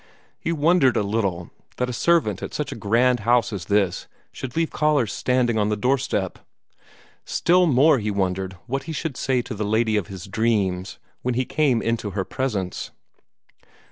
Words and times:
He 0.39 0.51
wondered 0.51 0.97
a 0.97 1.03
little 1.03 1.51
that 1.77 1.87
a 1.87 1.93
servant 1.93 2.41
at 2.41 2.55
such 2.55 2.71
a 2.71 2.75
grand 2.75 3.19
house 3.19 3.53
as 3.53 3.65
this 3.65 4.07
should 4.31 4.55
leave 4.57 4.71
callers 4.71 5.13
standing 5.13 5.59
on 5.59 5.69
the 5.69 5.77
doorstep. 5.77 6.39
Still 7.23 7.67
more 7.67 7.99
he 7.99 8.09
wondered 8.09 8.57
what 8.65 8.85
he 8.89 8.93
should 8.93 9.15
say 9.15 9.43
to 9.43 9.53
the 9.53 9.63
lady 9.63 9.97
of 9.97 10.07
his 10.07 10.25
dream 10.25 10.85
when 11.21 11.35
he 11.35 11.45
came 11.45 11.83
into 11.83 12.09
her 12.17 12.25
presence. 12.25 12.89